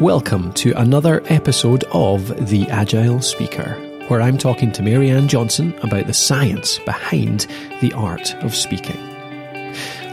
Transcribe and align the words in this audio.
Welcome 0.00 0.52
to 0.52 0.70
another 0.80 1.24
episode 1.26 1.82
of 1.90 2.48
The 2.48 2.68
Agile 2.68 3.20
Speaker, 3.20 3.74
where 4.06 4.20
I'm 4.20 4.38
talking 4.38 4.70
to 4.70 4.82
Maryanne 4.82 5.26
Johnston 5.26 5.74
about 5.82 6.06
the 6.06 6.14
science 6.14 6.78
behind 6.78 7.48
the 7.80 7.92
art 7.94 8.32
of 8.36 8.54
speaking. 8.54 8.96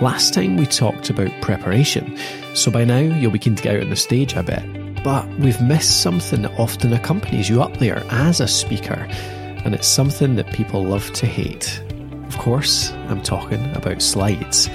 Last 0.02 0.34
time 0.34 0.58
we 0.58 0.66
talked 0.66 1.12
about 1.12 1.40
preparation, 1.40 2.18
so 2.56 2.72
by 2.72 2.84
now 2.84 2.98
you'll 2.98 3.30
be 3.30 3.38
keen 3.38 3.54
to 3.54 3.62
get 3.62 3.76
out 3.76 3.84
on 3.84 3.92
the 3.92 3.96
stage, 3.96 4.36
I 4.36 4.42
bet. 4.42 5.04
But 5.04 5.30
we've 5.38 5.62
missed 5.62 6.02
something 6.02 6.42
that 6.42 6.60
often 6.60 6.92
accompanies 6.92 7.48
you 7.48 7.62
up 7.62 7.78
there 7.78 8.04
as 8.10 8.42
a 8.42 8.48
speaker, 8.48 9.08
and 9.66 9.76
it's 9.76 9.88
something 9.88 10.36
that 10.38 10.52
people 10.52 10.84
love 10.84 11.14
to 11.14 11.28
hate. 11.28 11.80
Of 12.26 12.40
course, 12.40 12.92
I'm 13.08 13.22
talking 13.22 13.72
about 13.76 14.02
slides. 14.02 14.68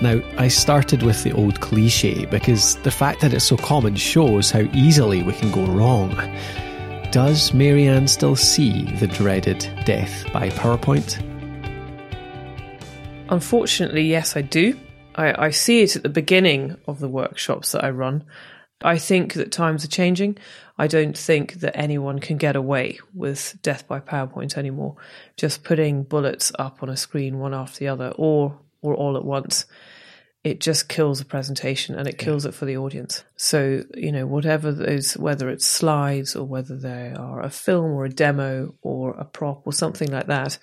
Now, 0.00 0.22
I 0.36 0.46
started 0.46 1.02
with 1.02 1.24
the 1.24 1.32
old 1.32 1.60
cliche 1.60 2.24
because 2.26 2.76
the 2.76 2.90
fact 2.90 3.20
that 3.20 3.34
it's 3.34 3.44
so 3.44 3.56
common 3.56 3.96
shows 3.96 4.52
how 4.52 4.60
easily 4.72 5.24
we 5.24 5.32
can 5.32 5.50
go 5.50 5.64
wrong. 5.66 6.14
Does 7.10 7.50
Maryanne 7.50 8.08
still 8.08 8.36
see 8.36 8.84
the 8.96 9.08
dreaded 9.08 9.68
death 9.84 10.24
by 10.32 10.50
PowerPoint? 10.50 11.20
Unfortunately, 13.28 14.02
yes, 14.02 14.36
I 14.36 14.42
do. 14.42 14.78
I, 15.16 15.46
I 15.46 15.50
see 15.50 15.82
it 15.82 15.96
at 15.96 16.04
the 16.04 16.08
beginning 16.08 16.76
of 16.86 17.00
the 17.00 17.08
workshops 17.08 17.72
that 17.72 17.82
I 17.82 17.90
run. 17.90 18.24
I 18.80 18.98
think 18.98 19.34
that 19.34 19.50
times 19.50 19.84
are 19.84 19.88
changing. 19.88 20.38
I 20.78 20.86
don't 20.86 21.18
think 21.18 21.54
that 21.54 21.76
anyone 21.76 22.20
can 22.20 22.36
get 22.36 22.54
away 22.54 23.00
with 23.12 23.58
death 23.62 23.88
by 23.88 23.98
PowerPoint 23.98 24.56
anymore. 24.56 24.94
Just 25.36 25.64
putting 25.64 26.04
bullets 26.04 26.52
up 26.56 26.84
on 26.84 26.88
a 26.88 26.96
screen 26.96 27.40
one 27.40 27.52
after 27.52 27.80
the 27.80 27.88
other 27.88 28.12
or 28.16 28.60
or 28.82 28.94
all 28.94 29.16
at 29.16 29.24
once 29.24 29.66
it 30.44 30.60
just 30.60 30.88
kills 30.88 31.20
a 31.20 31.24
presentation 31.24 31.94
and 31.94 32.08
it 32.08 32.18
kills 32.18 32.44
yeah. 32.44 32.50
it 32.50 32.54
for 32.54 32.64
the 32.64 32.76
audience. 32.76 33.24
So, 33.36 33.84
you 33.94 34.12
know, 34.12 34.26
whatever 34.26 34.72
those, 34.72 35.16
whether 35.16 35.48
it's 35.48 35.66
slides 35.66 36.36
or 36.36 36.44
whether 36.44 36.76
they 36.76 37.12
are 37.16 37.42
a 37.42 37.50
film 37.50 37.92
or 37.92 38.04
a 38.04 38.10
demo 38.10 38.74
or 38.80 39.12
a 39.12 39.24
prop 39.24 39.66
or 39.66 39.72
something 39.72 40.10
like 40.10 40.28
that, 40.28 40.58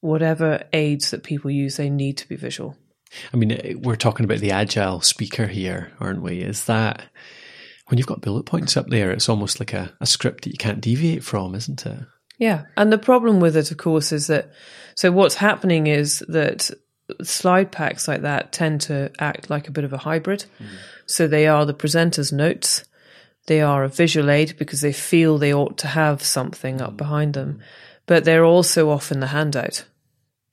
whatever 0.00 0.62
aids 0.72 1.10
that 1.10 1.24
people 1.24 1.50
use, 1.50 1.76
they 1.76 1.90
need 1.90 2.18
to 2.18 2.28
be 2.28 2.36
visual. 2.36 2.76
I 3.34 3.36
mean, 3.36 3.52
eh, 3.52 3.74
we're 3.76 3.96
talking 3.96 4.24
about 4.24 4.38
the 4.38 4.52
agile 4.52 5.00
speaker 5.00 5.48
here, 5.48 5.92
aren't 5.98 6.22
we? 6.22 6.40
Is 6.40 6.66
that 6.66 7.02
when 7.88 7.98
you've 7.98 8.06
got 8.06 8.20
bullet 8.20 8.46
points 8.46 8.76
up 8.76 8.86
there, 8.86 9.10
it's 9.10 9.28
almost 9.28 9.58
like 9.58 9.72
a, 9.72 9.92
a 10.00 10.06
script 10.06 10.44
that 10.44 10.52
you 10.52 10.58
can't 10.58 10.80
deviate 10.80 11.24
from, 11.24 11.56
isn't 11.56 11.84
it? 11.84 11.98
Yeah. 12.38 12.62
And 12.76 12.92
the 12.92 12.98
problem 12.98 13.40
with 13.40 13.56
it, 13.56 13.72
of 13.72 13.76
course, 13.76 14.12
is 14.12 14.28
that 14.28 14.52
so 14.94 15.10
what's 15.10 15.34
happening 15.34 15.88
is 15.88 16.20
that 16.28 16.70
slide 17.22 17.72
packs 17.72 18.08
like 18.08 18.22
that 18.22 18.52
tend 18.52 18.80
to 18.82 19.10
act 19.18 19.50
like 19.50 19.68
a 19.68 19.72
bit 19.72 19.84
of 19.84 19.92
a 19.92 19.98
hybrid. 19.98 20.44
Mm. 20.58 20.66
So 21.06 21.26
they 21.26 21.46
are 21.46 21.66
the 21.66 21.74
presenter's 21.74 22.32
notes. 22.32 22.84
They 23.46 23.60
are 23.60 23.84
a 23.84 23.88
visual 23.88 24.30
aid 24.30 24.56
because 24.58 24.80
they 24.80 24.92
feel 24.92 25.38
they 25.38 25.54
ought 25.54 25.78
to 25.78 25.88
have 25.88 26.22
something 26.22 26.80
up 26.80 26.96
behind 26.96 27.34
them, 27.34 27.60
but 28.06 28.24
they're 28.24 28.44
also 28.44 28.90
often 28.90 29.20
the 29.20 29.28
handout. 29.28 29.84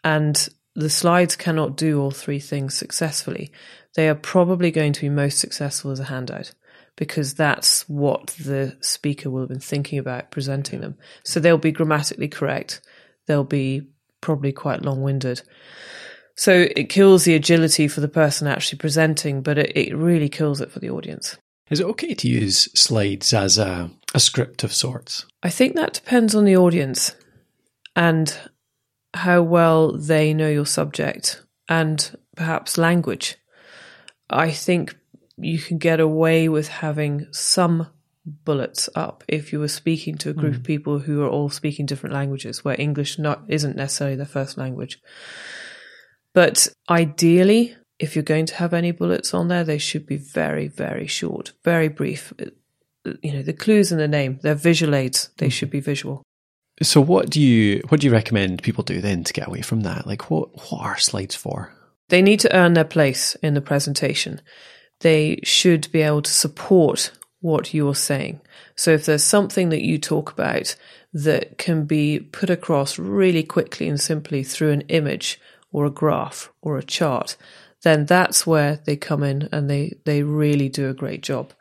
And 0.04 0.48
the 0.76 0.90
slides 0.90 1.36
cannot 1.36 1.76
do 1.76 2.02
all 2.02 2.12
three 2.12 2.40
things 2.40 2.76
successfully. 2.76 3.52
They 3.96 4.08
are 4.10 4.16
probably 4.16 4.72
going 4.72 4.94
to 4.94 5.02
be 5.02 5.10
most 5.10 5.40
successful 5.40 5.92
as 5.92 6.00
a 6.00 6.06
handout 6.06 6.54
because 6.96 7.34
that's 7.34 7.88
what 7.90 8.28
the 8.40 8.76
speaker 8.80 9.30
will 9.30 9.42
have 9.42 9.50
been 9.50 9.60
thinking 9.60 10.00
about 10.00 10.32
presenting 10.32 10.82
them. 10.82 10.96
So 11.24 11.40
they'll 11.40 11.58
be 11.58 11.72
grammatically 11.72 12.28
correct. 12.28 12.82
They'll 13.28 13.44
be 13.44 13.88
probably 14.22 14.52
quite 14.52 14.82
long 14.82 15.02
winded. 15.02 15.42
So 16.38 16.68
it 16.76 16.90
kills 16.90 17.24
the 17.24 17.34
agility 17.34 17.88
for 17.88 18.00
the 18.00 18.08
person 18.08 18.48
actually 18.48 18.78
presenting, 18.78 19.42
but 19.42 19.58
it, 19.58 19.76
it 19.76 19.96
really 19.96 20.30
kills 20.30 20.62
it 20.62 20.72
for 20.72 20.80
the 20.80 20.92
audience. 20.92 21.38
Is 21.70 21.80
it 21.80 21.86
okay 21.88 22.14
to 22.14 22.30
use 22.30 22.70
slides 22.80 23.34
as 23.34 23.58
a, 23.58 23.90
a 24.14 24.20
script 24.20 24.64
of 24.64 24.72
sorts? 24.72 25.26
I 25.44 25.50
think 25.50 25.76
that 25.76 25.94
depends 25.94 26.36
on 26.36 26.46
the 26.46 26.56
audience 26.56 27.16
and 27.96 28.38
how 29.14 29.42
well 29.42 29.92
they 29.92 30.34
know 30.34 30.48
your 30.48 30.66
subject 30.66 31.42
and 31.68 32.18
perhaps 32.36 32.78
language. 32.78 33.36
I 34.30 34.52
think 34.52 34.96
you 35.38 35.58
can 35.60 35.78
get 35.78 36.00
away 36.00 36.50
with 36.50 36.68
having 36.68 37.28
some 37.32 37.88
bullets 38.26 38.90
up 38.94 39.24
if 39.28 39.52
you 39.52 39.60
were 39.60 39.68
speaking 39.68 40.18
to 40.18 40.30
a 40.30 40.34
group 40.34 40.54
mm. 40.54 40.58
of 40.58 40.64
people 40.64 41.00
who 41.00 41.24
are 41.24 41.30
all 41.30 41.50
speaking 41.50 41.86
different 41.86 42.14
languages 42.14 42.64
where 42.64 42.80
English 42.80 43.18
not 43.18 43.44
isn't 43.48 43.76
necessarily 43.76 44.16
their 44.16 44.26
first 44.26 44.58
language. 44.58 45.02
But 46.38 46.68
ideally, 46.88 47.76
if 47.98 48.16
you're 48.16 48.22
going 48.22 48.46
to 48.46 48.56
have 48.58 48.72
any 48.72 48.92
bullets 48.92 49.34
on 49.34 49.48
there, 49.48 49.64
they 49.64 49.80
should 49.80 50.06
be 50.06 50.18
very, 50.18 50.68
very 50.68 51.08
short, 51.08 51.54
very 51.64 51.88
brief. 51.88 52.32
Uh, 52.40 52.52
uh, 53.08 53.14
you 53.24 53.34
know, 53.34 53.42
the 53.42 53.54
clues 53.54 53.92
in 53.92 53.98
the 53.98 54.08
name, 54.08 54.38
they're 54.44 54.54
visual 54.54 54.94
aids. 54.94 55.32
They 55.40 55.50
should 55.50 55.72
be 55.72 55.80
visual. 55.80 56.22
So 56.84 57.02
what 57.02 57.32
do 57.32 57.42
you 57.42 57.82
what 57.90 58.02
do 58.02 58.06
you 58.06 58.14
recommend 58.14 58.62
people 58.62 58.84
do 58.84 59.02
then 59.02 59.24
to 59.24 59.34
get 59.34 59.48
away 59.48 59.62
from 59.62 59.82
that? 59.82 60.06
Like 60.06 60.30
what 60.30 60.54
what 60.70 60.84
are 60.84 61.00
slides 61.00 61.34
for? 61.34 61.74
They 62.10 62.22
need 62.22 62.40
to 62.42 62.56
earn 62.56 62.76
their 62.76 62.84
place 62.84 63.34
in 63.42 63.56
the 63.56 63.60
presentation. 63.60 64.40
They 65.00 65.40
should 65.42 65.92
be 65.92 66.04
able 66.04 66.22
to 66.22 66.30
support 66.30 67.14
what 67.40 67.74
you're 67.74 67.96
saying. 67.96 68.42
So 68.76 68.92
if 68.92 69.08
there's 69.08 69.24
something 69.24 69.70
that 69.70 69.84
you 69.84 69.98
talk 69.98 70.32
about 70.32 70.76
that 71.14 71.58
can 71.58 71.86
be 71.86 72.20
put 72.20 72.52
across 72.52 73.00
really 73.00 73.42
quickly 73.42 73.90
and 73.90 74.00
simply 74.00 74.44
through 74.44 74.70
an 74.70 74.82
image 74.82 75.40
or 75.72 75.86
a 75.86 75.92
graph 75.92 76.52
or 76.62 76.78
a 76.78 76.84
chart, 76.84 77.38
then 77.84 78.06
that's 78.06 78.48
where 78.48 78.80
they 78.86 78.96
come 78.96 79.24
in 79.24 79.50
and 79.52 79.70
they, 79.70 79.98
they 80.06 80.24
really 80.24 80.70
do 80.70 80.90
a 80.90 80.94
great 80.94 81.22
job. 81.22 81.54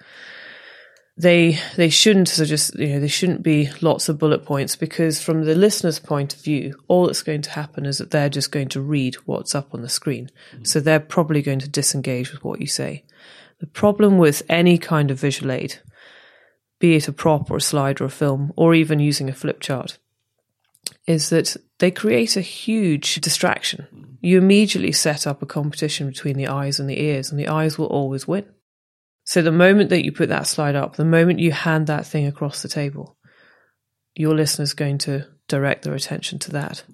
They 1.19 1.59
they 1.77 1.89
shouldn't 1.89 2.29
so 2.29 2.45
just 2.45 2.79
you 2.79 2.89
know 2.89 3.01
they 3.01 3.09
shouldn't 3.09 3.43
be 3.43 3.71
lots 3.81 4.11
of 4.11 4.19
bullet 4.19 4.45
points 4.45 4.77
because 4.77 5.23
from 5.23 5.45
the 5.45 5.55
listener's 5.55 5.99
point 5.99 6.35
of 6.35 6.43
view, 6.43 6.79
all 6.89 7.07
that's 7.07 7.23
going 7.23 7.41
to 7.41 7.51
happen 7.51 7.87
is 7.87 7.97
that 7.99 8.11
they're 8.11 8.29
just 8.29 8.53
going 8.53 8.69
to 8.69 8.83
read 8.83 9.15
what's 9.25 9.55
up 9.55 9.73
on 9.73 9.81
the 9.81 9.89
screen. 9.89 10.29
Mm-hmm. 10.53 10.65
So 10.65 10.79
they're 10.79 11.01
probably 11.01 11.41
going 11.41 11.61
to 11.61 11.71
disengage 11.71 12.33
with 12.33 12.45
what 12.45 12.61
you 12.61 12.67
say. 12.67 13.03
The 13.61 13.67
problem 13.67 14.19
with 14.19 14.43
any 14.51 14.77
kind 14.77 15.11
of 15.11 15.19
visual 15.19 15.51
aid, 15.51 15.77
be 16.79 16.97
it 16.97 17.09
a 17.09 17.13
prop 17.13 17.51
or 17.51 17.57
a 17.57 17.63
slide 17.63 18.03
or 18.03 18.05
a 18.05 18.11
film, 18.11 18.53
or 18.55 18.75
even 18.75 19.01
using 19.01 19.31
a 19.31 19.35
flip 19.35 19.61
chart, 19.61 19.97
is 21.07 21.31
that 21.31 21.57
they 21.79 21.91
create 21.91 22.37
a 22.37 22.41
huge 22.41 23.17
distraction. 23.17 24.19
You 24.21 24.39
immediately 24.39 24.93
set 24.93 25.27
up 25.27 25.43
a 25.43 25.47
competition 25.47 26.07
between 26.07 26.37
the 26.37 26.49
eyes 26.49 26.81
and 26.81 26.89
the 26.89 27.01
ears, 27.01 27.31
and 27.31 27.39
the 27.39 27.49
eyes 27.49 27.79
will 27.79 27.87
always 27.87 28.27
win. 28.27 28.47
So 29.25 29.43
the 29.43 29.53
moment 29.53 29.91
that 29.91 30.05
you 30.05 30.13
put 30.13 30.29
that 30.29 30.47
slide 30.47 30.77
up, 30.77 30.97
the 30.97 31.05
moment 31.05 31.41
you 31.41 31.53
hand 31.53 31.87
that 31.89 32.07
thing 32.07 32.27
across 32.27 32.63
the 32.63 32.69
table, 32.69 33.17
your 34.15 34.35
listener's 34.35 34.73
going 34.73 34.99
to 34.99 35.27
direct 35.49 35.83
their 35.83 35.95
attention 35.95 36.39
to 36.41 36.53
that. 36.53 36.85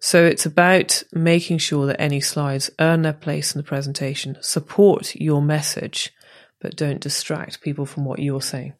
So 0.00 0.24
it's 0.24 0.46
about 0.46 1.02
making 1.12 1.58
sure 1.58 1.86
that 1.86 2.00
any 2.00 2.20
slides 2.20 2.70
earn 2.78 3.02
their 3.02 3.12
place 3.12 3.54
in 3.54 3.58
the 3.58 3.66
presentation, 3.66 4.36
support 4.40 5.14
your 5.14 5.42
message, 5.42 6.12
but 6.60 6.76
don't 6.76 7.00
distract 7.00 7.60
people 7.60 7.84
from 7.84 8.04
what 8.04 8.18
you're 8.18 8.42
saying. 8.42 8.74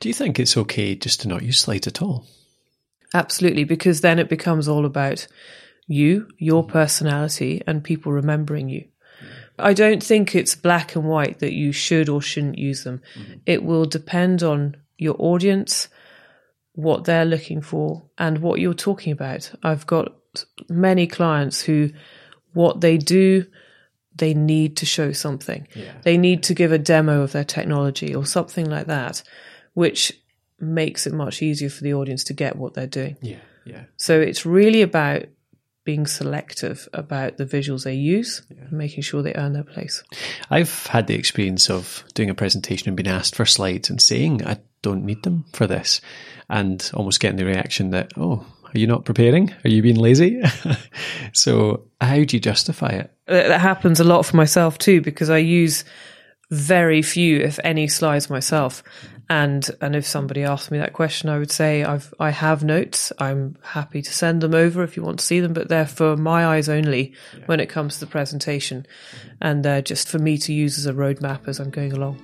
Do 0.00 0.08
you 0.08 0.14
think 0.14 0.38
it's 0.38 0.56
okay 0.56 0.94
just 0.94 1.22
to 1.22 1.28
not 1.28 1.42
use 1.42 1.60
slides 1.60 1.86
at 1.86 2.02
all? 2.02 2.26
Absolutely, 3.14 3.64
because 3.64 4.00
then 4.00 4.18
it 4.18 4.28
becomes 4.28 4.68
all 4.68 4.86
about 4.86 5.26
you, 5.86 6.28
your 6.38 6.64
personality, 6.64 7.62
and 7.66 7.84
people 7.84 8.12
remembering 8.12 8.68
you. 8.68 8.86
I 9.58 9.74
don't 9.74 10.02
think 10.02 10.34
it's 10.34 10.54
black 10.54 10.96
and 10.96 11.04
white 11.04 11.40
that 11.40 11.52
you 11.52 11.72
should 11.72 12.08
or 12.08 12.22
shouldn't 12.22 12.58
use 12.58 12.84
them. 12.84 13.02
Mm-hmm. 13.14 13.32
It 13.46 13.62
will 13.62 13.84
depend 13.84 14.42
on 14.42 14.76
your 14.96 15.16
audience, 15.18 15.88
what 16.74 17.04
they're 17.04 17.24
looking 17.24 17.60
for, 17.60 18.02
and 18.16 18.38
what 18.38 18.60
you're 18.60 18.74
talking 18.74 19.12
about. 19.12 19.52
I've 19.62 19.86
got 19.86 20.14
many 20.68 21.06
clients 21.06 21.60
who, 21.60 21.90
what 22.54 22.80
they 22.80 22.96
do, 22.96 23.44
they 24.14 24.34
need 24.34 24.76
to 24.78 24.86
show 24.86 25.12
something. 25.12 25.68
Yeah. 25.74 25.92
They 26.02 26.16
need 26.16 26.42
to 26.44 26.54
give 26.54 26.72
a 26.72 26.78
demo 26.78 27.22
of 27.22 27.32
their 27.32 27.44
technology 27.44 28.14
or 28.14 28.24
something 28.24 28.68
like 28.68 28.86
that, 28.86 29.22
which 29.74 30.12
makes 30.62 31.06
it 31.06 31.12
much 31.12 31.42
easier 31.42 31.68
for 31.68 31.82
the 31.82 31.94
audience 31.94 32.24
to 32.24 32.32
get 32.32 32.56
what 32.56 32.74
they're 32.74 32.86
doing. 32.86 33.16
Yeah, 33.20 33.40
yeah. 33.64 33.84
So 33.96 34.20
it's 34.20 34.46
really 34.46 34.82
about 34.82 35.24
being 35.84 36.06
selective 36.06 36.88
about 36.92 37.38
the 37.38 37.44
visuals 37.44 37.84
they 37.84 37.94
use 37.94 38.42
yeah. 38.48 38.62
and 38.62 38.72
making 38.72 39.02
sure 39.02 39.22
they 39.22 39.34
earn 39.34 39.52
their 39.52 39.64
place. 39.64 40.02
I've 40.48 40.86
had 40.86 41.08
the 41.08 41.14
experience 41.14 41.68
of 41.68 42.04
doing 42.14 42.30
a 42.30 42.34
presentation 42.34 42.88
and 42.88 42.96
being 42.96 43.08
asked 43.08 43.34
for 43.34 43.44
slides 43.44 43.90
and 43.90 44.00
saying 44.00 44.46
I 44.46 44.58
don't 44.82 45.04
need 45.04 45.24
them 45.24 45.44
for 45.52 45.66
this 45.66 46.00
and 46.48 46.88
almost 46.94 47.20
getting 47.20 47.36
the 47.36 47.44
reaction 47.44 47.90
that, 47.90 48.12
oh, 48.16 48.46
are 48.64 48.78
you 48.78 48.86
not 48.86 49.04
preparing? 49.04 49.52
Are 49.64 49.70
you 49.70 49.82
being 49.82 49.96
lazy? 49.96 50.40
so 51.32 51.84
how 52.00 52.14
do 52.14 52.36
you 52.36 52.40
justify 52.40 52.88
it? 52.88 53.10
That 53.26 53.60
happens 53.60 54.00
a 54.00 54.04
lot 54.04 54.24
for 54.24 54.36
myself 54.36 54.78
too 54.78 55.00
because 55.00 55.30
I 55.30 55.38
use 55.38 55.84
very 56.50 57.02
few, 57.02 57.40
if 57.40 57.58
any, 57.64 57.88
slides 57.88 58.30
myself. 58.30 58.82
And 59.32 59.66
and 59.80 59.96
if 59.96 60.06
somebody 60.06 60.42
asked 60.42 60.70
me 60.70 60.76
that 60.76 60.92
question, 60.92 61.30
I 61.30 61.38
would 61.38 61.50
say 61.50 61.84
I've 61.84 62.12
I 62.20 62.28
have 62.28 62.62
notes. 62.62 63.14
I'm 63.18 63.56
happy 63.62 64.02
to 64.02 64.12
send 64.12 64.42
them 64.42 64.54
over 64.54 64.82
if 64.82 64.94
you 64.94 65.02
want 65.02 65.20
to 65.20 65.24
see 65.24 65.40
them, 65.40 65.54
but 65.54 65.68
they're 65.68 65.86
for 65.86 66.18
my 66.18 66.44
eyes 66.44 66.68
only 66.68 67.14
yeah. 67.32 67.46
when 67.46 67.58
it 67.58 67.70
comes 67.70 67.94
to 67.94 68.00
the 68.00 68.10
presentation, 68.10 68.86
mm-hmm. 68.86 69.28
and 69.40 69.64
they're 69.64 69.80
just 69.80 70.06
for 70.06 70.18
me 70.18 70.36
to 70.36 70.52
use 70.52 70.76
as 70.76 70.84
a 70.84 70.92
roadmap 70.92 71.48
as 71.48 71.60
I'm 71.60 71.70
going 71.70 71.94
along. 71.94 72.18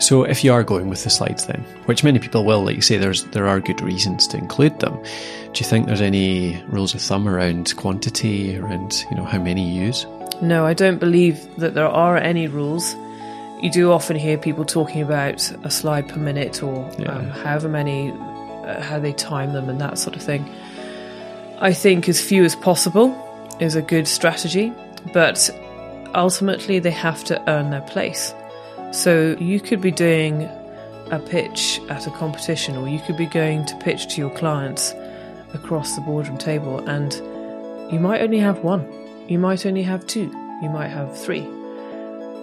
So, 0.00 0.24
if 0.24 0.42
you 0.42 0.50
are 0.50 0.64
going 0.64 0.88
with 0.88 1.04
the 1.04 1.10
slides, 1.10 1.44
then, 1.44 1.60
which 1.84 2.02
many 2.02 2.18
people 2.18 2.42
will, 2.46 2.64
like 2.64 2.76
you 2.76 2.80
say, 2.80 2.96
there's 2.96 3.24
there 3.24 3.46
are 3.46 3.60
good 3.60 3.82
reasons 3.82 4.26
to 4.28 4.38
include 4.38 4.80
them. 4.80 4.94
Do 4.94 5.60
you 5.60 5.66
think 5.66 5.88
there's 5.88 6.00
any 6.00 6.64
rules 6.68 6.94
of 6.94 7.02
thumb 7.02 7.28
around 7.28 7.76
quantity, 7.76 8.56
around 8.56 9.04
you 9.10 9.16
know 9.18 9.26
how 9.26 9.42
many 9.42 9.74
you 9.74 9.84
use? 9.84 10.06
No, 10.40 10.64
I 10.64 10.72
don't 10.72 10.98
believe 10.98 11.38
that 11.58 11.74
there 11.74 11.88
are 11.88 12.16
any 12.16 12.46
rules. 12.46 12.96
You 13.62 13.70
do 13.70 13.92
often 13.92 14.16
hear 14.16 14.36
people 14.36 14.64
talking 14.64 15.02
about 15.02 15.50
a 15.64 15.70
slide 15.70 16.08
per 16.08 16.16
minute 16.16 16.62
or 16.62 16.90
yeah. 16.98 17.12
um, 17.12 17.28
however 17.28 17.68
many, 17.68 18.12
uh, 18.12 18.82
how 18.82 18.98
they 18.98 19.12
time 19.12 19.54
them 19.54 19.68
and 19.68 19.80
that 19.80 19.98
sort 19.98 20.14
of 20.14 20.22
thing. 20.22 20.48
I 21.58 21.72
think 21.72 22.08
as 22.08 22.20
few 22.20 22.44
as 22.44 22.54
possible 22.54 23.16
is 23.60 23.74
a 23.74 23.82
good 23.82 24.06
strategy, 24.06 24.72
but 25.14 25.50
ultimately 26.14 26.78
they 26.78 26.90
have 26.90 27.24
to 27.24 27.50
earn 27.50 27.70
their 27.70 27.80
place. 27.82 28.34
So 28.92 29.36
you 29.40 29.60
could 29.60 29.80
be 29.80 29.90
doing 29.90 30.42
a 31.10 31.18
pitch 31.18 31.80
at 31.88 32.06
a 32.06 32.10
competition, 32.10 32.76
or 32.76 32.88
you 32.88 32.98
could 33.00 33.16
be 33.16 33.26
going 33.26 33.64
to 33.66 33.76
pitch 33.76 34.14
to 34.14 34.20
your 34.20 34.30
clients 34.30 34.92
across 35.54 35.94
the 35.94 36.02
boardroom 36.02 36.36
table, 36.36 36.86
and 36.88 37.14
you 37.92 38.00
might 38.00 38.20
only 38.20 38.38
have 38.38 38.58
one, 38.58 38.86
you 39.28 39.38
might 39.38 39.64
only 39.64 39.82
have 39.82 40.06
two, 40.06 40.26
you 40.62 40.68
might 40.68 40.88
have 40.88 41.16
three. 41.18 41.46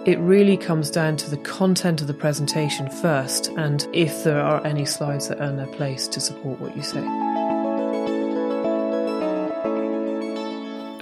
It 0.06 0.18
really 0.18 0.58
comes 0.58 0.90
down 0.90 1.16
to 1.16 1.30
the 1.30 1.38
content 1.38 2.02
of 2.02 2.08
the 2.08 2.12
presentation 2.12 2.90
first, 2.90 3.48
and 3.56 3.88
if 3.94 4.22
there 4.22 4.38
are 4.38 4.62
any 4.66 4.84
slides 4.84 5.28
that 5.28 5.40
earn 5.40 5.56
their 5.56 5.66
place 5.66 6.06
to 6.08 6.20
support 6.20 6.60
what 6.60 6.76
you 6.76 6.82
say. 6.82 7.00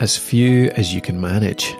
As 0.01 0.17
few 0.17 0.71
as 0.77 0.95
you 0.95 1.01
can 1.01 1.21
manage. 1.21 1.75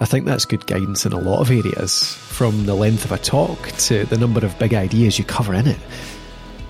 I 0.00 0.06
think 0.06 0.24
that's 0.24 0.46
good 0.46 0.66
guidance 0.66 1.04
in 1.04 1.12
a 1.12 1.18
lot 1.18 1.40
of 1.40 1.50
areas, 1.50 2.14
from 2.14 2.64
the 2.64 2.74
length 2.74 3.04
of 3.04 3.12
a 3.12 3.18
talk 3.18 3.68
to 3.68 4.06
the 4.06 4.16
number 4.16 4.42
of 4.44 4.58
big 4.58 4.72
ideas 4.72 5.18
you 5.18 5.26
cover 5.26 5.52
in 5.52 5.66
it. 5.66 5.78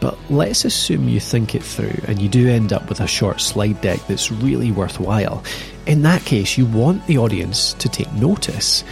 But 0.00 0.18
let's 0.28 0.64
assume 0.64 1.08
you 1.08 1.20
think 1.20 1.54
it 1.54 1.62
through 1.62 2.00
and 2.08 2.20
you 2.20 2.28
do 2.28 2.48
end 2.48 2.72
up 2.72 2.88
with 2.88 3.00
a 3.00 3.06
short 3.06 3.40
slide 3.40 3.80
deck 3.82 4.00
that's 4.08 4.32
really 4.32 4.72
worthwhile. 4.72 5.44
In 5.86 6.02
that 6.02 6.24
case, 6.24 6.58
you 6.58 6.66
want 6.66 7.06
the 7.06 7.18
audience 7.18 7.72
to 7.74 7.88
take 7.88 8.12
notice. 8.14 8.82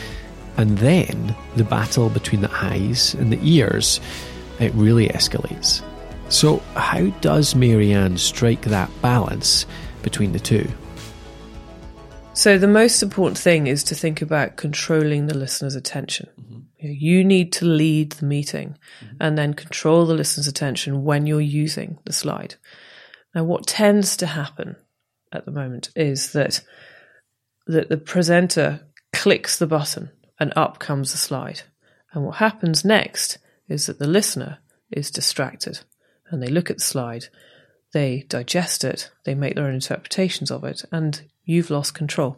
And 0.56 0.79
then 0.79 1.35
the 1.56 1.65
battle 1.65 2.09
between 2.09 2.41
the 2.41 2.53
eyes 2.53 3.15
and 3.15 3.33
the 3.33 3.41
ears, 3.43 4.01
it 4.61 4.73
really 4.75 5.09
escalates. 5.09 5.83
So, 6.29 6.59
how 6.75 7.06
does 7.21 7.55
Maryanne 7.55 8.19
strike 8.19 8.62
that 8.62 8.91
balance 9.03 9.67
between 10.03 10.33
the 10.33 10.41
two? 10.41 10.69
So, 12.33 12.59
the 12.59 12.69
most 12.69 13.03
important 13.03 13.39
thing 13.39 13.67
is 13.67 13.85
to 13.85 13.95
think 13.95 14.23
about 14.23 14.56
controlling 14.56 15.27
the 15.27 15.37
listener's 15.37 15.75
attention. 15.75 16.29
Mm-hmm. 16.41 16.61
You 16.81 17.25
need 17.25 17.53
to 17.55 17.65
lead 17.65 18.12
the 18.12 18.27
meeting 18.27 18.77
mm-hmm. 19.01 19.17
and 19.21 19.37
then 19.37 19.55
control 19.55 20.06
the 20.06 20.15
listener's 20.15 20.49
attention 20.49 21.05
when 21.05 21.27
you're 21.27 21.41
using 21.41 21.99
the 22.05 22.12
slide. 22.12 22.56
Now, 23.35 23.45
what 23.45 23.67
tends 23.67 24.17
to 24.19 24.27
happen 24.27 24.77
at 25.33 25.45
the 25.45 25.51
moment 25.51 25.91
is 25.95 26.33
that, 26.33 26.61
that 27.67 27.89
the 27.89 27.97
presenter 27.97 28.81
clicks 29.12 29.59
the 29.59 29.67
button 29.67 30.11
and 30.44 30.52
up 30.56 30.79
comes 30.79 31.11
the 31.11 31.17
slide. 31.17 31.62
And 32.12 32.23
what 32.23 32.37
happens 32.37 32.85
next 32.85 33.38
is 33.67 33.87
that 33.87 33.99
the 33.99 34.06
listener 34.06 34.58
is 34.91 35.11
distracted 35.11 35.81
and 36.29 36.43
they 36.43 36.49
look 36.49 36.70
at 36.70 36.76
the 36.76 36.82
slide, 36.82 37.29
they 37.94 38.26
digest 38.29 38.85
it, 38.85 39.11
they 39.25 39.35
make 39.35 39.55
their 39.55 39.64
own 39.64 39.73
interpretations 39.73 40.50
of 40.50 40.62
it, 40.62 40.85
and 40.93 41.23
you've 41.46 41.70
lost 41.70 41.94
control. 41.94 42.37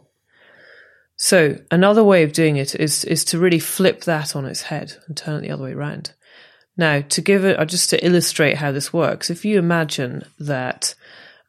So 1.17 1.57
another 1.69 2.03
way 2.03 2.23
of 2.23 2.31
doing 2.31 2.55
it 2.55 2.75
is 2.75 3.03
is 3.03 3.25
to 3.25 3.39
really 3.39 3.59
flip 3.59 4.05
that 4.05 4.37
on 4.37 4.45
its 4.45 4.61
head 4.61 4.93
and 5.07 5.17
turn 5.17 5.43
it 5.43 5.47
the 5.47 5.53
other 5.53 5.65
way 5.65 5.73
around. 5.73 6.13
Now, 6.77 7.01
to 7.01 7.21
give 7.21 7.43
it, 7.43 7.59
uh, 7.59 7.65
just 7.65 7.89
to 7.89 8.05
illustrate 8.05 8.57
how 8.57 8.71
this 8.71 8.93
works, 8.93 9.29
if 9.29 9.43
you 9.43 9.59
imagine 9.59 10.23
that 10.39 10.95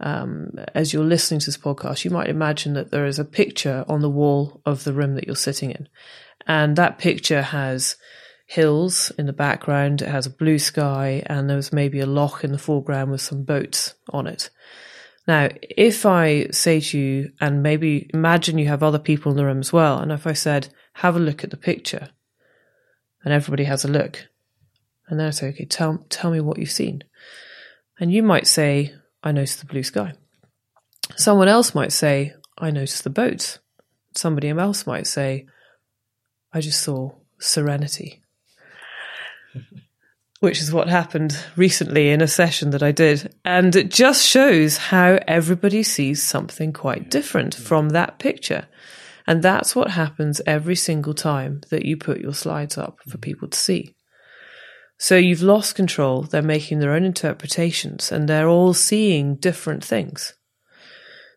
um, 0.01 0.53
as 0.75 0.93
you're 0.93 1.05
listening 1.05 1.39
to 1.41 1.47
this 1.47 1.59
podcast, 1.59 2.05
you 2.05 2.11
might 2.11 2.29
imagine 2.29 2.75
that 2.75 2.91
there 2.91 3.07
is 3.07 3.19
a 3.21 3.25
picture 3.25 3.85
on 3.87 4.01
the 4.01 4.11
wall 4.11 4.61
of 4.65 4.83
the 4.85 4.93
room 4.93 5.15
that 5.15 5.27
you're 5.27 5.37
sitting 5.37 5.71
in, 5.71 5.89
and 6.49 6.75
that 6.77 6.99
picture 6.99 7.43
has 7.43 7.97
hills 8.47 9.13
in 9.19 9.27
the 9.27 9.33
background, 9.33 10.01
it 10.01 10.09
has 10.09 10.27
a 10.27 10.31
blue 10.31 10.59
sky, 10.59 11.23
and 11.27 11.49
there's 11.49 11.73
maybe 11.73 12.01
a 12.01 12.07
loch 12.07 12.43
in 12.43 12.51
the 12.51 12.59
foreground 12.59 13.11
with 13.11 13.21
some 13.21 13.45
boats 13.45 13.95
on 14.09 14.27
it. 14.27 14.49
Now, 15.29 15.51
if 15.61 16.07
I 16.07 16.47
say 16.49 16.81
to 16.81 16.99
you, 16.99 17.33
and 17.39 17.63
maybe 17.63 18.09
imagine 18.15 18.57
you 18.57 18.69
have 18.69 18.83
other 18.83 18.99
people 18.99 19.31
in 19.31 19.37
the 19.37 19.45
room 19.45 19.59
as 19.59 19.73
well, 19.73 19.99
and 19.99 20.11
if 20.11 20.27
I 20.27 20.33
said, 20.33 20.69
have 20.95 21.15
a 21.15 21.21
look 21.21 21.45
at 21.45 21.51
the 21.51 21.59
picture, 21.59 22.09
and 23.23 23.35
everybody 23.35 23.65
has 23.65 23.85
a 23.85 23.89
look, 23.89 24.27
and 25.07 25.21
then 25.21 25.27
I 25.27 25.31
say, 25.31 25.49
okay, 25.49 25.67
tell, 25.67 25.99
tell 26.09 26.31
me 26.31 26.41
what 26.41 26.59
you've 26.59 26.71
seen. 26.71 27.05
And 28.01 28.11
you 28.11 28.23
might 28.23 28.47
say, 28.47 28.95
I 29.23 29.33
noticed 29.33 29.61
the 29.61 29.67
blue 29.67 29.83
sky. 29.83 30.15
Someone 31.17 31.49
else 31.49 31.75
might 31.75 31.93
say, 31.93 32.33
I 32.57 32.71
noticed 32.71 33.05
the 33.05 33.11
boats. 33.11 33.59
Somebody 34.15 34.49
else 34.49 34.87
might 34.87 35.07
say, 35.07 35.47
I 36.59 36.61
just 36.61 36.83
saw 36.83 37.13
serenity 37.39 38.23
which 40.41 40.61
is 40.61 40.73
what 40.73 40.89
happened 40.89 41.37
recently 41.57 42.11
in 42.11 42.21
a 42.21 42.29
session 42.29 42.71
that 42.71 42.83
I 42.83 42.93
did. 42.93 43.35
And 43.45 43.75
it 43.75 43.91
just 43.91 44.25
shows 44.25 44.77
how 44.77 45.19
everybody 45.27 45.83
sees 45.83 46.23
something 46.23 46.73
quite 46.73 47.11
different 47.11 47.55
from 47.55 47.91
that 47.91 48.19
picture. 48.19 48.69
And 49.27 49.43
that's 49.43 49.75
what 49.75 49.91
happens 49.91 50.41
every 50.47 50.77
single 50.77 51.13
time 51.13 51.63
that 51.71 51.85
you 51.85 51.97
put 51.97 52.21
your 52.21 52.35
slides 52.35 52.79
up 52.79 52.99
for 53.03 53.11
mm-hmm. 53.11 53.21
people 53.21 53.49
to 53.49 53.59
see. 53.59 53.95
So 54.97 55.17
you've 55.17 55.43
lost 55.43 55.75
control. 55.75 56.23
They're 56.23 56.43
making 56.43 56.79
their 56.79 56.93
own 56.93 57.05
interpretations 57.05 58.11
and 58.11 58.29
they're 58.29 58.49
all 58.49 58.75
seeing 58.75 59.37
different 59.37 59.85
things. 59.85 60.35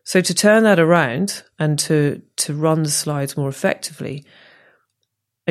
So 0.04 0.20
to 0.20 0.34
turn 0.34 0.64
that 0.64 0.80
around 0.80 1.44
and 1.58 1.78
to, 1.80 2.22
to 2.36 2.54
run 2.54 2.82
the 2.82 2.90
slides 2.90 3.36
more 3.36 3.48
effectively, 3.48 4.24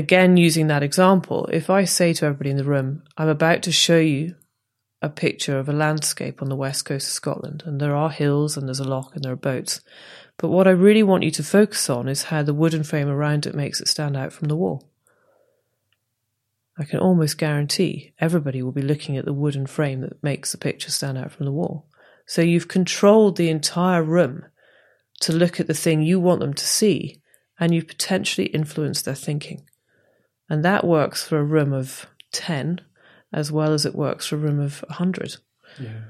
again, 0.01 0.35
using 0.35 0.65
that 0.67 0.81
example, 0.81 1.47
if 1.53 1.69
I 1.69 1.85
say 1.85 2.11
to 2.13 2.25
everybody 2.25 2.49
in 2.49 2.57
the 2.57 2.63
room, 2.63 3.03
I'm 3.17 3.29
about 3.29 3.61
to 3.63 3.71
show 3.71 3.99
you 3.99 4.35
a 4.99 5.09
picture 5.09 5.59
of 5.59 5.69
a 5.69 5.73
landscape 5.73 6.41
on 6.41 6.49
the 6.49 6.55
west 6.55 6.85
coast 6.85 7.07
of 7.07 7.13
Scotland, 7.13 7.61
and 7.67 7.79
there 7.79 7.95
are 7.95 8.09
hills 8.09 8.57
and 8.57 8.67
there's 8.67 8.79
a 8.79 8.83
loch 8.83 9.11
and 9.13 9.23
there 9.23 9.33
are 9.33 9.47
boats. 9.51 9.81
But 10.37 10.49
what 10.49 10.67
I 10.67 10.71
really 10.71 11.03
want 11.03 11.23
you 11.23 11.29
to 11.31 11.43
focus 11.43 11.87
on 11.87 12.07
is 12.07 12.23
how 12.23 12.41
the 12.41 12.53
wooden 12.53 12.83
frame 12.83 13.09
around 13.09 13.45
it 13.45 13.53
makes 13.53 13.79
it 13.79 13.87
stand 13.87 14.17
out 14.17 14.33
from 14.33 14.47
the 14.47 14.55
wall. 14.55 14.89
I 16.79 16.83
can 16.83 16.99
almost 16.99 17.37
guarantee 17.37 18.13
everybody 18.19 18.63
will 18.63 18.71
be 18.71 18.81
looking 18.81 19.17
at 19.17 19.25
the 19.25 19.33
wooden 19.33 19.67
frame 19.67 20.01
that 20.01 20.23
makes 20.23 20.51
the 20.51 20.57
picture 20.57 20.89
stand 20.89 21.15
out 21.15 21.31
from 21.31 21.45
the 21.45 21.51
wall. 21.51 21.85
So 22.25 22.41
you've 22.41 22.67
controlled 22.67 23.37
the 23.37 23.49
entire 23.49 24.01
room 24.01 24.45
to 25.19 25.31
look 25.31 25.59
at 25.59 25.67
the 25.67 25.75
thing 25.75 26.01
you 26.01 26.19
want 26.19 26.39
them 26.39 26.55
to 26.55 26.65
see, 26.65 27.21
and 27.59 27.75
you've 27.75 27.87
potentially 27.87 28.47
influenced 28.47 29.05
their 29.05 29.13
thinking. 29.13 29.63
And 30.51 30.65
that 30.65 30.83
works 30.83 31.25
for 31.25 31.39
a 31.39 31.43
room 31.45 31.71
of 31.71 32.07
10 32.33 32.81
as 33.31 33.53
well 33.53 33.71
as 33.71 33.85
it 33.85 33.95
works 33.95 34.27
for 34.27 34.35
a 34.35 34.39
room 34.39 34.59
of 34.59 34.83
100. 34.89 35.37
Yeah. 35.79 36.01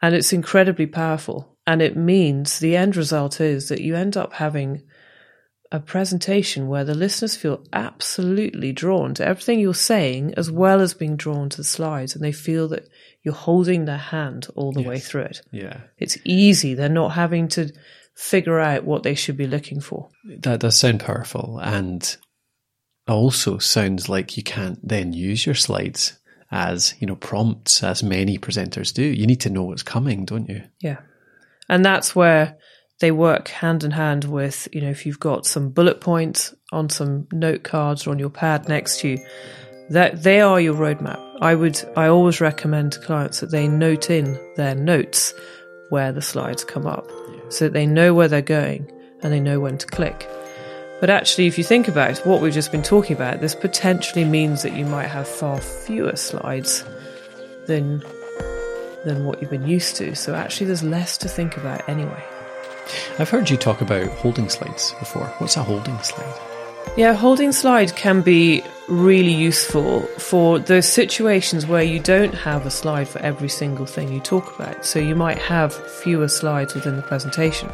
And 0.00 0.14
it's 0.14 0.32
incredibly 0.32 0.86
powerful. 0.86 1.58
And 1.66 1.82
it 1.82 1.94
means 1.94 2.60
the 2.60 2.76
end 2.76 2.96
result 2.96 3.42
is 3.42 3.68
that 3.68 3.82
you 3.82 3.94
end 3.94 4.16
up 4.16 4.32
having 4.32 4.84
a 5.70 5.80
presentation 5.80 6.68
where 6.68 6.84
the 6.84 6.94
listeners 6.94 7.36
feel 7.36 7.62
absolutely 7.74 8.72
drawn 8.72 9.12
to 9.12 9.26
everything 9.26 9.60
you're 9.60 9.74
saying 9.74 10.32
as 10.38 10.50
well 10.50 10.80
as 10.80 10.94
being 10.94 11.18
drawn 11.18 11.50
to 11.50 11.58
the 11.58 11.62
slides 11.64 12.14
and 12.14 12.24
they 12.24 12.32
feel 12.32 12.68
that 12.68 12.88
you're 13.22 13.34
holding 13.34 13.84
their 13.84 13.98
hand 13.98 14.46
all 14.54 14.72
the 14.72 14.80
yes. 14.80 14.88
way 14.88 14.98
through 14.98 15.24
it. 15.24 15.42
Yeah. 15.52 15.80
It's 15.98 16.16
easy. 16.24 16.72
They're 16.72 16.88
not 16.88 17.10
having 17.10 17.48
to 17.48 17.70
figure 18.14 18.58
out 18.58 18.84
what 18.84 19.02
they 19.02 19.14
should 19.14 19.36
be 19.36 19.46
looking 19.46 19.82
for. 19.82 20.08
That 20.24 20.60
does 20.60 20.78
sound 20.78 21.00
powerful. 21.00 21.60
And 21.62 22.16
also 23.08 23.58
sounds 23.58 24.08
like 24.08 24.36
you 24.36 24.42
can't 24.42 24.78
then 24.86 25.12
use 25.12 25.46
your 25.46 25.54
slides 25.54 26.18
as, 26.50 26.94
you 26.98 27.06
know, 27.06 27.16
prompts 27.16 27.82
as 27.82 28.02
many 28.02 28.38
presenters 28.38 28.92
do. 28.92 29.02
You 29.02 29.26
need 29.26 29.40
to 29.40 29.50
know 29.50 29.64
what's 29.64 29.82
coming, 29.82 30.24
don't 30.24 30.48
you? 30.48 30.62
Yeah. 30.80 30.98
And 31.68 31.84
that's 31.84 32.16
where 32.16 32.56
they 33.00 33.10
work 33.10 33.48
hand 33.48 33.84
in 33.84 33.90
hand 33.90 34.24
with, 34.24 34.68
you 34.72 34.80
know, 34.80 34.90
if 34.90 35.06
you've 35.06 35.20
got 35.20 35.46
some 35.46 35.70
bullet 35.70 36.00
points 36.00 36.54
on 36.72 36.88
some 36.88 37.28
note 37.32 37.62
cards 37.62 38.06
or 38.06 38.10
on 38.10 38.18
your 38.18 38.30
pad 38.30 38.68
next 38.68 39.00
to 39.00 39.08
you, 39.08 39.26
that 39.90 40.22
they 40.22 40.40
are 40.40 40.60
your 40.60 40.74
roadmap. 40.74 41.22
I 41.40 41.54
would, 41.54 41.80
I 41.96 42.08
always 42.08 42.40
recommend 42.40 42.92
to 42.92 43.00
clients 43.00 43.40
that 43.40 43.50
they 43.50 43.68
note 43.68 44.10
in 44.10 44.38
their 44.56 44.74
notes 44.74 45.32
where 45.90 46.12
the 46.12 46.22
slides 46.22 46.64
come 46.64 46.86
up 46.86 47.08
yeah. 47.30 47.40
so 47.48 47.66
that 47.66 47.72
they 47.72 47.86
know 47.86 48.12
where 48.12 48.28
they're 48.28 48.42
going 48.42 48.90
and 49.22 49.32
they 49.32 49.40
know 49.40 49.60
when 49.60 49.78
to 49.78 49.86
click. 49.86 50.28
But 51.00 51.10
actually, 51.10 51.46
if 51.46 51.56
you 51.58 51.64
think 51.64 51.86
about 51.86 52.18
what 52.26 52.40
we've 52.40 52.52
just 52.52 52.72
been 52.72 52.82
talking 52.82 53.14
about, 53.14 53.40
this 53.40 53.54
potentially 53.54 54.24
means 54.24 54.62
that 54.62 54.72
you 54.72 54.84
might 54.84 55.06
have 55.06 55.28
far 55.28 55.60
fewer 55.60 56.16
slides 56.16 56.84
than 57.66 58.02
than 59.04 59.24
what 59.24 59.40
you've 59.40 59.50
been 59.50 59.66
used 59.66 59.96
to. 59.96 60.16
So 60.16 60.34
actually, 60.34 60.66
there's 60.66 60.82
less 60.82 61.16
to 61.18 61.28
think 61.28 61.56
about 61.56 61.88
anyway. 61.88 62.24
I've 63.18 63.30
heard 63.30 63.48
you 63.48 63.56
talk 63.56 63.80
about 63.80 64.08
holding 64.08 64.48
slides 64.48 64.94
before. 64.98 65.26
What's 65.38 65.56
a 65.56 65.62
holding 65.62 65.98
slide? 66.02 66.34
Yeah, 66.96 67.10
a 67.10 67.14
holding 67.14 67.52
slide 67.52 67.94
can 67.94 68.22
be 68.22 68.64
really 68.88 69.32
useful 69.32 70.00
for 70.18 70.58
those 70.58 70.88
situations 70.88 71.66
where 71.66 71.82
you 71.82 72.00
don't 72.00 72.34
have 72.34 72.66
a 72.66 72.70
slide 72.70 73.06
for 73.06 73.20
every 73.20 73.48
single 73.48 73.86
thing 73.86 74.12
you 74.12 74.20
talk 74.20 74.58
about. 74.58 74.84
So 74.84 74.98
you 74.98 75.14
might 75.14 75.38
have 75.38 75.74
fewer 75.74 76.28
slides 76.28 76.74
within 76.74 76.96
the 76.96 77.02
presentation. 77.02 77.70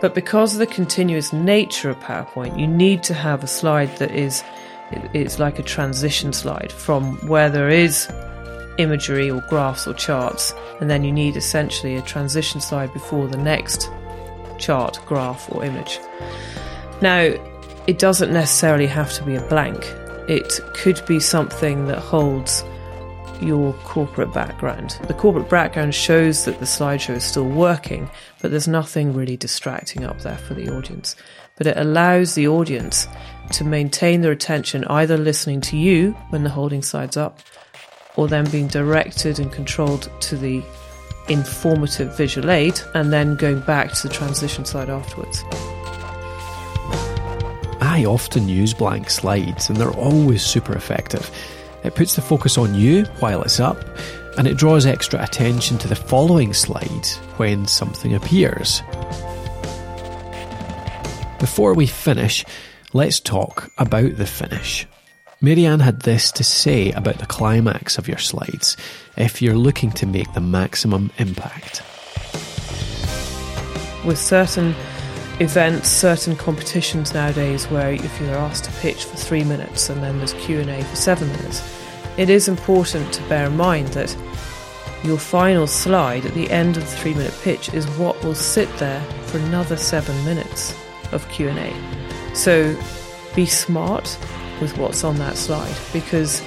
But 0.00 0.14
because 0.14 0.52
of 0.52 0.58
the 0.58 0.66
continuous 0.66 1.32
nature 1.32 1.90
of 1.90 1.98
PowerPoint, 2.00 2.58
you 2.58 2.66
need 2.66 3.02
to 3.04 3.14
have 3.14 3.42
a 3.42 3.46
slide 3.46 3.96
that 3.96 4.10
is 4.10 4.42
it's 5.12 5.38
like 5.38 5.58
a 5.58 5.62
transition 5.62 6.32
slide 6.32 6.70
from 6.70 7.16
where 7.26 7.48
there 7.48 7.68
is 7.68 8.08
imagery 8.78 9.30
or 9.30 9.40
graphs 9.48 9.86
or 9.86 9.94
charts, 9.94 10.54
and 10.80 10.90
then 10.90 11.04
you 11.04 11.12
need 11.12 11.36
essentially 11.36 11.96
a 11.96 12.02
transition 12.02 12.60
slide 12.60 12.92
before 12.92 13.26
the 13.26 13.36
next 13.36 13.90
chart, 14.58 14.98
graph, 15.06 15.50
or 15.52 15.64
image. 15.64 15.98
Now, 17.00 17.34
it 17.86 17.98
doesn't 17.98 18.32
necessarily 18.32 18.86
have 18.86 19.12
to 19.14 19.24
be 19.24 19.36
a 19.36 19.42
blank. 19.48 19.84
It 20.28 20.60
could 20.74 21.04
be 21.06 21.20
something 21.20 21.86
that 21.86 21.98
holds 21.98 22.64
your 23.42 23.72
corporate 23.84 24.32
background. 24.32 24.98
The 25.06 25.14
corporate 25.14 25.48
background 25.48 25.94
shows 25.94 26.44
that 26.44 26.58
the 26.58 26.64
slideshow 26.64 27.16
is 27.16 27.24
still 27.24 27.48
working, 27.48 28.10
but 28.40 28.50
there's 28.50 28.68
nothing 28.68 29.14
really 29.14 29.36
distracting 29.36 30.04
up 30.04 30.20
there 30.20 30.38
for 30.38 30.54
the 30.54 30.68
audience. 30.68 31.16
But 31.56 31.66
it 31.66 31.76
allows 31.76 32.34
the 32.34 32.48
audience 32.48 33.06
to 33.52 33.64
maintain 33.64 34.20
their 34.20 34.32
attention 34.32 34.84
either 34.84 35.16
listening 35.16 35.60
to 35.62 35.76
you 35.76 36.12
when 36.30 36.44
the 36.44 36.50
holding 36.50 36.82
slide's 36.82 37.16
up 37.16 37.40
or 38.16 38.28
then 38.28 38.48
being 38.50 38.68
directed 38.68 39.38
and 39.38 39.52
controlled 39.52 40.10
to 40.20 40.36
the 40.36 40.62
informative 41.28 42.16
visual 42.16 42.50
aid 42.50 42.80
and 42.94 43.12
then 43.12 43.36
going 43.36 43.60
back 43.60 43.92
to 43.92 44.08
the 44.08 44.14
transition 44.14 44.64
slide 44.64 44.90
afterwards. 44.90 45.44
I 47.80 48.04
often 48.06 48.48
use 48.48 48.74
blank 48.74 49.10
slides 49.10 49.68
and 49.68 49.78
they're 49.78 49.90
always 49.90 50.42
super 50.42 50.74
effective. 50.74 51.30
It 51.84 51.94
puts 51.94 52.16
the 52.16 52.22
focus 52.22 52.56
on 52.56 52.74
you 52.74 53.04
while 53.20 53.42
it's 53.42 53.60
up 53.60 53.78
and 54.36 54.46
it 54.46 54.56
draws 54.56 54.86
extra 54.86 55.22
attention 55.22 55.78
to 55.78 55.88
the 55.88 55.94
following 55.94 56.52
slide 56.52 57.06
when 57.36 57.66
something 57.66 58.14
appears. 58.14 58.82
Before 61.38 61.74
we 61.74 61.86
finish, 61.86 62.44
let's 62.94 63.20
talk 63.20 63.70
about 63.78 64.16
the 64.16 64.26
finish. 64.26 64.86
Maryanne 65.42 65.82
had 65.82 66.00
this 66.00 66.32
to 66.32 66.42
say 66.42 66.90
about 66.92 67.18
the 67.18 67.26
climax 67.26 67.98
of 67.98 68.08
your 68.08 68.18
slides 68.18 68.78
if 69.18 69.42
you're 69.42 69.54
looking 69.54 69.92
to 69.92 70.06
make 70.06 70.32
the 70.32 70.40
maximum 70.40 71.12
impact. 71.18 71.82
With 74.06 74.18
certain 74.18 74.74
events, 75.40 75.88
certain 75.88 76.36
competitions 76.36 77.12
nowadays 77.12 77.66
where 77.66 77.92
if 77.92 78.20
you're 78.20 78.36
asked 78.36 78.64
to 78.64 78.72
pitch 78.80 79.04
for 79.04 79.16
three 79.16 79.44
minutes 79.44 79.90
and 79.90 80.02
then 80.02 80.18
there's 80.18 80.34
Q&A 80.34 80.82
for 80.84 80.96
seven 80.96 81.28
minutes, 81.32 81.62
it 82.16 82.30
is 82.30 82.48
important 82.48 83.12
to 83.12 83.22
bear 83.28 83.46
in 83.46 83.56
mind 83.56 83.88
that 83.88 84.16
your 85.02 85.18
final 85.18 85.66
slide 85.66 86.24
at 86.24 86.34
the 86.34 86.50
end 86.50 86.76
of 86.76 86.84
the 86.84 86.96
three 86.96 87.14
minute 87.14 87.36
pitch 87.42 87.72
is 87.74 87.86
what 87.98 88.22
will 88.22 88.34
sit 88.34 88.74
there 88.78 89.02
for 89.26 89.38
another 89.38 89.76
seven 89.76 90.16
minutes 90.24 90.74
of 91.12 91.28
Q&A. 91.28 91.74
So 92.34 92.76
be 93.34 93.46
smart 93.46 94.18
with 94.60 94.78
what's 94.78 95.04
on 95.04 95.16
that 95.16 95.36
slide 95.36 95.74
because 95.92 96.40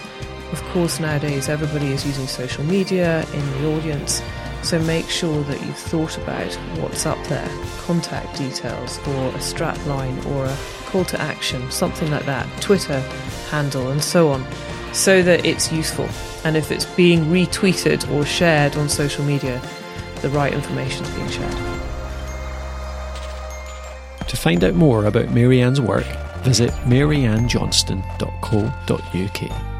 of 0.54 0.62
course 0.72 1.00
nowadays 1.00 1.50
everybody 1.50 1.92
is 1.92 2.06
using 2.06 2.26
social 2.26 2.64
media 2.64 3.26
in 3.34 3.62
the 3.62 3.76
audience 3.76 4.22
so 4.64 4.80
make 4.80 5.10
sure 5.10 5.44
that 5.44 5.62
you've 5.62 5.78
thought 5.78 6.18
about 6.18 6.54
what's 6.80 7.06
up 7.06 7.22
there, 7.28 7.50
contact 7.80 8.38
details 8.38 9.00
or 9.08 9.36
a 9.36 9.42
strap 9.42 9.78
line 9.86 10.18
or 10.26 10.46
a 10.46 10.58
call 10.86 11.06
to 11.06 11.22
action, 11.22 11.70
something 11.72 12.12
like 12.12 12.26
that, 12.26 12.46
Twitter 12.62 13.00
handle 13.50 13.92
and 13.92 14.04
so 14.04 14.30
on, 14.30 14.46
so 14.94 15.22
that 15.22 15.46
it's 15.46 15.72
useful. 15.72 16.10
And 16.44 16.58
if 16.58 16.72
it's 16.72 16.86
being 16.86 17.26
retweeted 17.26 18.10
or 18.12 18.26
shared 18.26 18.76
on 18.76 18.90
social 18.90 19.24
media, 19.24 19.62
the 20.22 20.30
right 20.30 20.54
information 20.54 21.06
is 21.06 21.16
being 21.16 21.30
shared. 21.30 21.56
To 24.28 24.36
find 24.36 24.64
out 24.64 24.74
more 24.74 25.06
about 25.06 25.30
Maryanne's 25.30 25.80
work, 25.80 26.08
visit 26.44 26.72
maryannejohnston.co.uk. 26.86 29.77